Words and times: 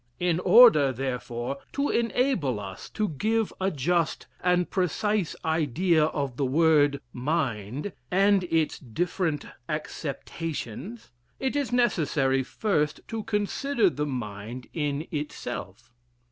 In 0.19 0.39
order, 0.39 0.91
therefore, 0.91 1.59
to 1.73 1.89
enable 1.89 2.59
us 2.59 2.89
to 2.89 3.07
give 3.09 3.53
a 3.61 3.69
just 3.69 4.25
and 4.43 4.67
precise 4.67 5.35
idea 5.45 6.05
of 6.05 6.37
the 6.37 6.45
word 6.47 7.01
Mind, 7.13 7.91
and 8.09 8.45
its 8.45 8.79
different 8.79 9.45
acceptations, 9.69 11.11
it 11.39 11.55
is 11.55 11.71
necessary 11.71 12.41
first 12.41 13.01
to 13.09 13.21
consider 13.25 13.91
the 13.91 14.07
Mind 14.07 14.65
in 14.73 15.07
itself. 15.11 15.91